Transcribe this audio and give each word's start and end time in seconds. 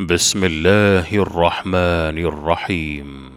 بسم 0.00 0.44
الله 0.44 1.10
الرحمن 1.12 2.18
الرحيم. 2.30 3.30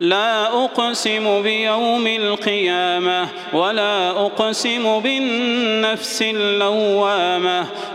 لا 0.00 0.64
أقسم 0.64 1.42
بيوم 1.42 2.06
القيامة 2.06 3.28
ولا 3.52 4.10
أقسم 4.10 5.00
بالنفس 5.00 6.22
اللوامة. 6.22 7.27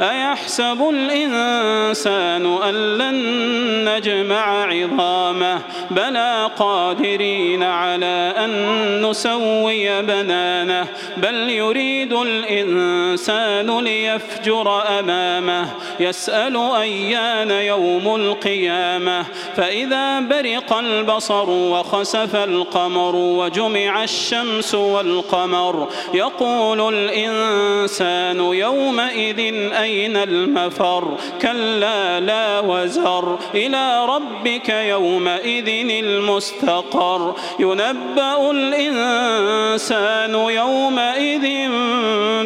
أيحسب 0.01 0.89
الإنسان 0.89 2.45
أن 2.45 2.97
لن 2.97 3.15
نجمع 3.89 4.65
عظامه؟ 4.65 5.61
بلى 5.91 6.49
قادرين 6.57 7.63
على 7.63 8.33
أن 8.37 8.51
نسوي 9.05 10.01
بنانه. 10.01 10.87
بل 11.17 11.49
يريد 11.49 12.13
الإنسان 12.13 13.79
ليفجر 13.79 14.83
أمامه. 14.99 15.69
يسأل 15.99 16.57
أيان 16.57 17.51
يوم 17.51 18.15
القيامة. 18.15 19.25
فإذا 19.55 20.19
برق 20.19 20.73
البصر 20.77 21.49
وخسف 21.49 22.35
القمر 22.35 23.15
وجمع 23.15 24.03
الشمس 24.03 24.75
والقمر 24.75 25.87
يقول 26.13 26.93
الإنسان 26.93 28.39
يومئذ 28.39 29.53
أين 29.83 30.17
المفر؟ 30.17 31.17
كلا 31.41 32.19
لا 32.19 32.59
وزر. 32.59 33.37
إلى 33.55 34.05
ربك 34.05 34.69
يومئذ 34.69 35.67
المستقر. 36.03 37.35
ينبأ 37.59 38.51
الإنسان 38.51 40.33
يومئذ 40.33 41.69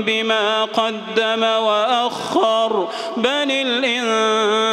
بما 0.03 0.63
قدم 0.63 1.43
وأخر. 1.43 2.87
بل 3.17 3.51
الإنسان 3.51 4.66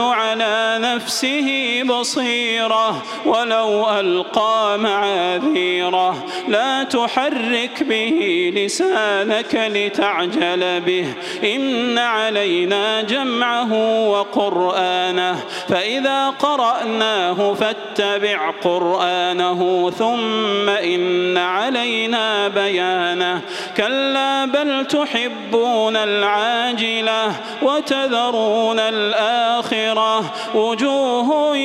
على 0.00 0.78
نفسه 0.80 1.82
بصيرة 1.82 3.02
ولو 3.26 3.90
ألقى 4.00 4.78
معاذيرة. 4.78 6.24
لا 6.48 6.82
تحرك 6.82 7.82
به 7.82 8.52
لسانك 8.56 9.70
لتعجل 9.74 10.80
به. 10.80 11.06
إن 11.44 11.98
علينا 11.98 13.02
جمعه 13.02 13.72
وقرآنه. 14.10 15.40
فإذا 15.68 16.30
قرأناه 16.30 17.54
فاتبع 17.54 18.50
قرآنه. 18.50 19.90
ثم 19.98 20.68
إن 20.68 21.36
علينا 21.36 22.48
بيانه. 22.48 23.40
كلا 23.76 24.44
بل 24.44 24.86
تحبون 24.86 25.96
العاجلة 25.96 27.32
وتذرون 27.62 28.80
الآخرة 29.20 30.24
وجوه 30.54 31.56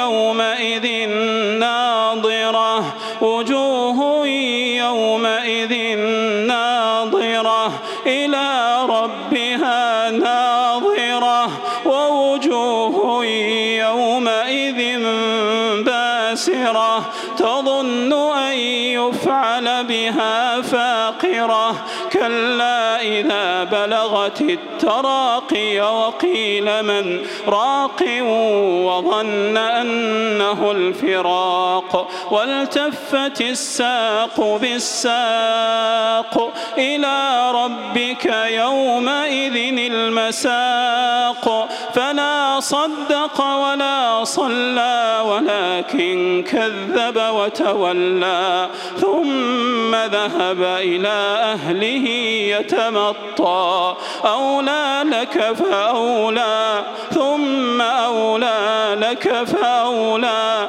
يومئذ 0.00 1.08
ناظرة 1.58 2.84
وجوه 3.20 4.26
يومئذ 4.76 5.98
ناظرة 6.46 7.72
إلى 8.06 8.76
ربها 8.88 10.10
ناظرة 10.10 11.50
ووجوه 11.86 13.24
يومئذ 13.84 14.98
باسرة 15.82 17.04
تظن 17.38 18.12
أن 18.12 18.58
بها 19.88 20.60
فاقرة 20.60 21.84
كلا 22.12 23.02
إذا 23.02 23.64
بلغت 23.64 24.40
التراقي 24.40 25.80
وقيل 25.80 26.82
من 26.82 27.26
راق 27.48 28.02
وظن 28.86 29.56
أنه 29.56 30.70
الفراق 30.70 32.10
والتفت 32.30 33.40
الساق 33.40 34.58
بالساق 34.62 36.52
إلى 36.78 37.50
ربك 37.52 38.26
يومئذ 38.50 39.78
المساق 39.92 41.68
فلا 41.94 42.60
صدق 42.60 43.44
ولا 43.44 44.24
صلى 44.24 45.22
ولكن 45.26 46.44
كذب 46.50 47.22
وتولى 47.34 48.68
ثم 49.00 49.43
ذهب 49.94 50.62
إلى 50.62 51.38
أهله 51.54 52.08
يتمطى. 52.58 53.96
أولى 54.24 55.04
لك 55.04 55.52
فأولى 55.52 56.84
ثم 57.10 57.80
أولى 57.80 58.96
لك 59.00 59.44
فأولى. 59.44 60.68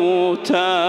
الموتى 0.00 0.79